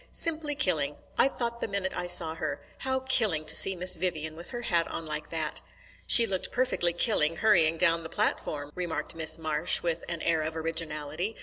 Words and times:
"Simply 0.09 0.55
killing. 0.55 0.95
I 1.19 1.27
thought 1.27 1.59
the 1.59 1.67
minute 1.67 1.95
I 1.95 2.07
saw 2.07 2.33
her: 2.33 2.65
How 2.79 3.01
killing 3.01 3.45
to 3.45 3.55
see 3.55 3.75
Miss 3.75 3.95
Vivian 3.97 4.35
with 4.35 4.49
her 4.49 4.63
hat 4.63 4.87
on 4.89 5.05
like 5.05 5.29
that!" 5.29 5.61
"She 6.07 6.25
looked 6.25 6.51
perfectly 6.51 6.91
killing 6.91 7.35
hurrying 7.35 7.77
down 7.77 8.01
the 8.01 8.09
platform," 8.09 8.71
remarked 8.73 9.13
Miss 9.13 9.37
Marsh, 9.37 9.83
with 9.83 10.03
an 10.09 10.23
air 10.23 10.41
of 10.41 10.57
originality. 10.57 11.35